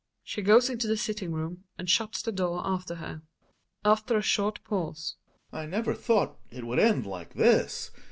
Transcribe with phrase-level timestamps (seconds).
[0.23, 3.17] She goes into the sitting room and shuts the door after her,
[3.83, 5.15] Gregers (after a short pause).
[5.53, 7.91] I never thought it would end like this.